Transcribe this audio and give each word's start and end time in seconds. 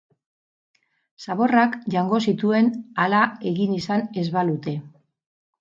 Zaborrak 1.25 1.77
jango 1.95 2.21
zituen 2.29 2.71
hala 3.05 3.21
egin 3.53 3.77
izan 3.81 4.05
ez 4.23 4.29
balute. 4.39 4.79